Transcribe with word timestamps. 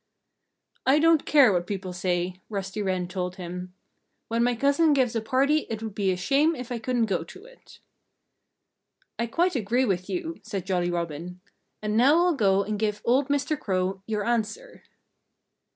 "I 0.83 0.97
don't 0.97 1.27
care 1.27 1.53
what 1.53 1.67
people 1.67 1.93
say," 1.93 2.41
Rusty 2.49 2.81
Wren 2.81 3.07
told 3.07 3.35
him. 3.35 3.75
"When 4.29 4.43
my 4.43 4.55
cousin 4.55 4.93
gives 4.93 5.15
a 5.15 5.21
party 5.21 5.67
it 5.69 5.83
would 5.83 5.93
be 5.93 6.09
a 6.11 6.17
shame 6.17 6.55
if 6.55 6.71
I 6.71 6.79
couldn't 6.79 7.05
go 7.05 7.23
to 7.23 7.45
it." 7.45 7.77
"I 9.19 9.27
quite 9.27 9.53
agree 9.55 9.85
with 9.85 10.09
you," 10.09 10.39
said 10.41 10.65
Jolly 10.65 10.89
Robin. 10.89 11.39
"And 11.83 11.95
now 11.95 12.17
I'll 12.25 12.35
go 12.35 12.63
and 12.63 12.79
give 12.79 13.03
old 13.05 13.27
Mr. 13.27 13.59
Crow 13.59 14.01
your 14.07 14.25
answer." 14.25 14.81